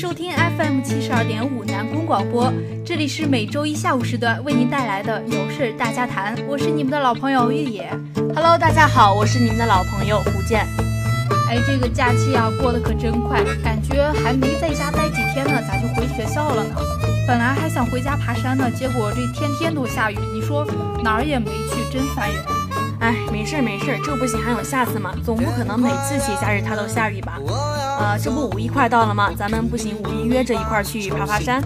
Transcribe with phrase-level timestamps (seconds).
[0.00, 2.50] 收听 FM 七十二点五南宫广播，
[2.86, 7.92] 这里是每周一下午时段为您带来的有事大家谈，我是你们的老朋友玉野。
[8.34, 10.66] Hello，大家好，我是你们的老朋友胡建。
[11.50, 16.74] 哎，这个假期啊过得可真快，感觉还没在家待几天呢，咋就回学校了呢？
[17.28, 20.66] 本来还想回家爬山呢，结果这天天都下雨，你说
[21.04, 22.42] 哪儿也没去，真烦人。
[23.00, 27.38] 哎，没事没事，这不行还有下次嘛，总不可能每次节假日它都下雨吧？
[28.00, 29.30] 呃，这不五一快到了吗？
[29.36, 31.62] 咱们不行，五一约着一块儿去爬爬山。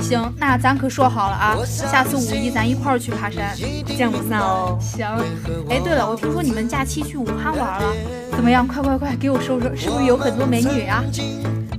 [0.00, 3.52] 行，那咱可说好了啊，下次五一咱一块儿去爬山，
[3.84, 4.78] 不见不散哦。
[4.80, 5.04] 行。
[5.68, 7.94] 哎，对了，我听说你们假期去武汉玩了，
[8.30, 8.66] 怎么样？
[8.66, 11.02] 快快快，给我说说，是不是有很多美女啊？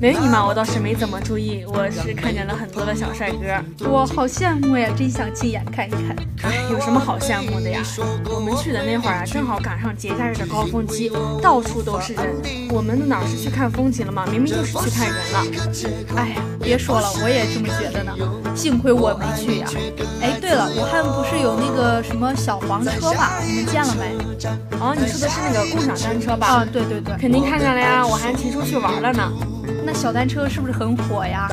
[0.04, 6.14] 美女嘛，我倒是没怎么注意，我是看见了很多的小帅哥，我好羡慕呀，真想亲眼看一看。
[6.42, 7.82] 哎，有什么好羡慕的呀？
[8.30, 11.10] 我们去的那会儿啊，正好赶上节假日的高峰期，
[11.42, 12.36] 到处都是人。
[12.70, 14.26] 我们哪是去看风景了吗？
[14.30, 16.18] 明明就是去看人了。
[16.18, 18.14] 哎呀，别说了，我也这么觉得呢。
[18.54, 19.68] 幸亏我没去呀。
[20.22, 23.40] 哎，对了，武汉不是有那个什么小黄车吗？
[23.48, 24.12] 你们见了没？
[24.82, 26.48] 哦，你说的是那个共享单车吧？
[26.48, 29.32] 啊，对对对，肯定看见了呀，我还骑出去玩了呢。
[29.86, 31.48] 那小单车是不是很火呀？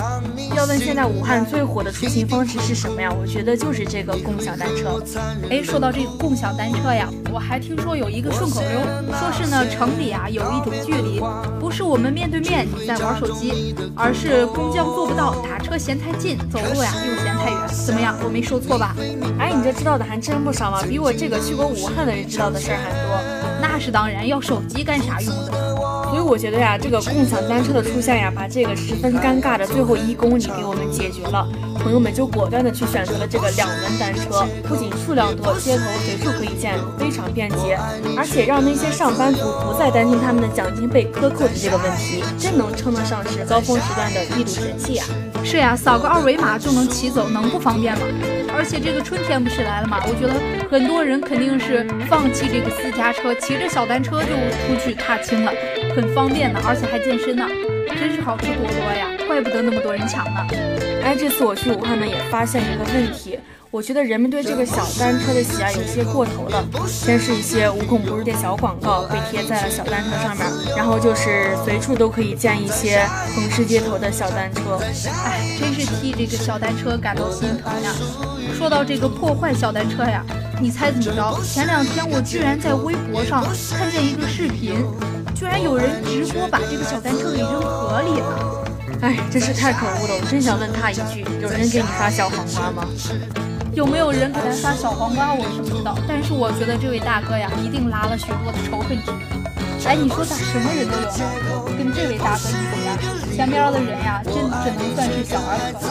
[0.56, 3.12] 要问现在武汉最火的出行方式是什么呀？
[3.12, 5.02] 我觉得就是这个共享单车。
[5.50, 8.80] 哎，说到这个共享单车呀，我还听说有一个顺口溜，
[9.18, 11.20] 说是呢城里啊有一种距离，
[11.58, 17.58] 不是我们面对面你在玩手机，而是公交做不到，打车嫌太近，走路呀又嫌太远。
[17.86, 18.94] 怎么样，我没说错吧？
[19.38, 23.60] 哎，你这知道的还真不少嘛，比我这个去过武汉的人知道的事儿还多。
[23.60, 25.79] 那是当然，要手机干啥用的？
[26.10, 31.46] 所以我觉得呀，这个共享单车的出现呀，把这个十分尴尬的最后一公里给我们解决了。
[31.78, 37.78] 朋友们就果断的去选择了这个两轮单车，不仅数量多，街头随处可以见，非常便捷，
[38.18, 45.06] 而且让那些上班族不再担心他们的奖金被克扣的这个问题，真能称得上是高峰时段的一堵神器啊！
[45.44, 48.00] 是呀，扫个二维码就能骑走，能不方便吗？
[48.56, 49.98] 而且这个春天不是来了吗？
[50.06, 50.34] 我觉得
[50.70, 55.52] 很多人肯定是放弃这个私家车，骑着小单车就出去踏青了。
[55.96, 57.48] 很方便的，而且还健身呢，
[57.98, 59.08] 真是好处多多呀！
[59.26, 60.46] 怪不得那么多人抢呢。
[61.02, 63.38] 哎，这次我去武汉呢，也发现一个问题，
[63.72, 66.64] 我觉得人们对这个小单车的喜爱有些过头了。
[66.88, 70.44] 先是一些无孔不入的小广告被贴在了小单车上面，
[70.76, 74.80] 然后就是随处都可以见一些横尸街头的小单车。
[75.24, 77.94] 哎，真是替这个小单车感到心疼呀！
[78.58, 80.24] 说到这个破坏小单车呀，
[80.60, 81.40] 你猜怎么着？
[81.44, 83.44] 前两天我居然在微博上
[83.78, 84.84] 看见一个视频。
[85.32, 88.64] 居然有人直播把这个小单车给扔河里了！
[89.00, 90.14] 哎，真是太可恶了！
[90.20, 92.84] 我真想问他一句：有人给你发小黄瓜吗？
[93.72, 95.32] 有没有人给他发小黄瓜？
[95.32, 99.12] 我是不知道，但是我觉得这位大哥呀，一定拉了许多的仇恨值。
[99.86, 101.64] 哎，你说咋什么人都有？
[101.78, 102.98] 跟这位大哥一比呀，
[103.34, 105.88] 前边的人呀，真只能算是小儿科。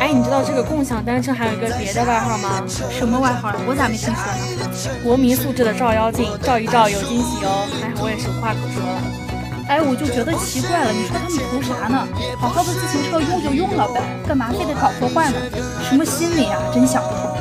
[0.00, 2.62] 哎，你知道这个共享单车还有一个别的外号吗？
[2.66, 3.52] 什么外号？
[3.66, 5.00] 我咋没听说呢？
[5.02, 7.66] 国民素质的照妖镜，照一照有惊喜哦！
[7.82, 9.21] 哎，我也是无话可说了。
[9.68, 12.06] 哎，我就觉得奇怪了，你说他们图啥呢？
[12.38, 15.36] 好好的自行车用就用了呗，干嘛非得搞破坏呢？
[15.82, 16.58] 什么心理啊？
[16.74, 17.32] 真想不通。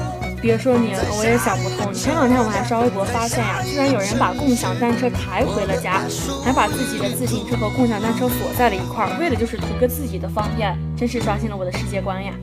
[0.42, 1.94] 别说你了，我也想不通。
[1.94, 6.02] 前两天我还刷微博发现呀，居然有人把共享单车抬回了家，
[6.44, 12.34] 还把自己的自行车和共享单车锁在了一块儿，为的就是图个自己的方便，真是刷新了我的世界观呀！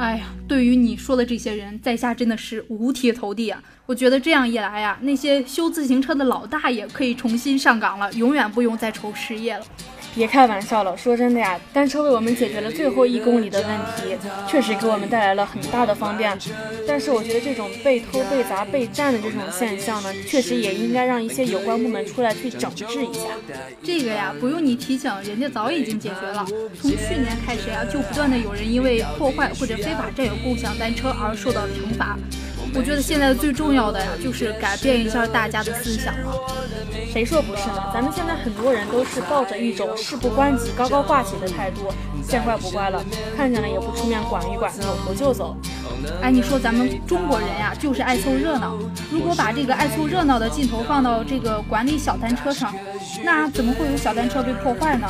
[0.00, 3.62] 哎呀，对于你说的这些人，在下真的是五体投地啊！
[3.84, 9.64] 我觉得这样一来呀，那些修自行车的老大爷可以重新上岗了，永远不用再愁失业了。
[10.14, 14.16] 别开玩笑了，说真的呀，单车为我们解决了最后一公里的问题，
[14.48, 16.36] 确实给我们带来了很大的方便。
[16.86, 23.20] 但是我觉得这种被偷、被砸、被占的这种现象呢，确实也应该让一些有关部门出来去整治一下。
[23.82, 26.44] 这个呀，不用你提醒，人家早已经解决了。
[26.80, 32.18] 从去年开始呀，就不断的有人因为破坏或者非法占有共享单车而受到惩罚。
[32.74, 36.34] 我觉得现在最重要的呀，就是改变一下大家的思想了。
[37.12, 37.90] 谁说不是呢？
[37.92, 41.92] 咱们现在很多人都是抱着一种事不关己、高高挂起的态度，
[42.26, 43.04] 见怪不怪了，
[43.36, 45.56] 看见了也不出面管一管，扭头就走。
[46.22, 48.78] 哎，你说咱们中国人呀，就是爱凑热闹。
[49.10, 52.72] 如果把这个爱凑热闹的劲头放到这个管理小单车上，
[53.24, 55.08] 那怎么会有小单车被破坏呢？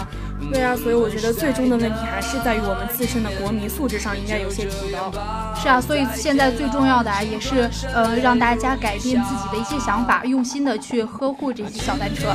[0.52, 5.12] 对啊，所以我觉得最终的问题还是在于我们自身的国民素质上应该有些提高。
[5.54, 12.34] 是啊，所以现在最重要的啊，也是呃让大家改变自己的一些想法，用心的去呵护这些小单车。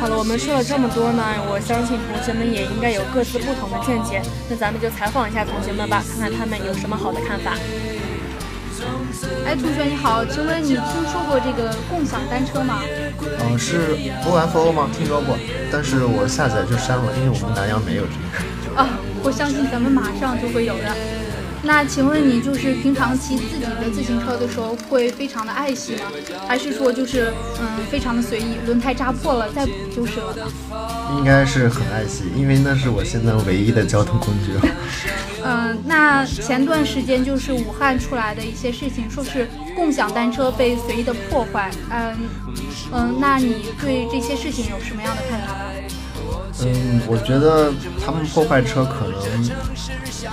[0.00, 4.22] 好了，我们说了这么多呢，我相信同学们也应该有各自不同的见解。
[4.48, 7.56] 那咱们就采访一下同学们吧，看看他们有什么好的看法。
[9.44, 12.80] 哎，同学你好，请问你听说过这个共享单车吗？
[13.40, 13.96] 嗯，是
[14.26, 14.88] O F O 吗？
[14.96, 15.36] 听说过，
[15.70, 18.14] 但是我下载就删了，因为我们南阳没有这
[18.74, 18.80] 个。
[18.80, 18.88] 啊，
[19.22, 20.96] 我相信咱们马上就会有的。
[21.64, 26.10] 那请问你就是平常骑自己的自行车的时候会非常的爱惜吗？
[26.48, 30.42] 还是说就是嗯非常的随意，轮胎扎破了再补就是了呢？
[31.18, 34.52] 应该是很爱惜，因为那是我现在唯一的交通工具。
[35.44, 41.70] 嗯，那前段时间就是武汉出来的一些事情，说是共享单车被随意的破坏。
[41.90, 42.16] 嗯
[42.92, 45.54] 嗯，那你对这些事情有什么样的看法？
[46.64, 47.72] 嗯，我觉得
[48.04, 49.44] 他们破坏车可能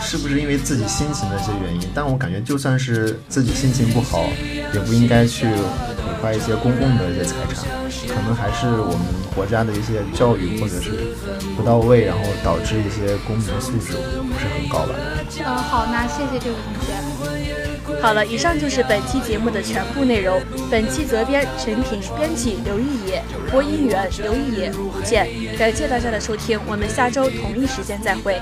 [0.02, 1.90] 是不是因为自己心情的一些原因？
[1.94, 4.30] 但我感觉就算是自己心情不好，
[4.74, 7.66] 也不应该去毁坏一些公共的一些财产。
[8.08, 9.06] 可能还是我们
[9.36, 11.14] 国家的一些教育或者是
[11.56, 13.94] 不到位，然后导致一些公民素质
[14.28, 14.96] 不是很高吧。
[15.46, 17.69] 嗯，好，那谢谢这位同学。
[18.02, 20.42] 好了，以上就是本期节目的全部内容。
[20.72, 23.22] 本期责编陈婷，编辑刘玉野，
[23.52, 25.28] 播音员刘玉野、不见。
[25.58, 28.40] 感谢大家的收听，我们下周同一时间再会。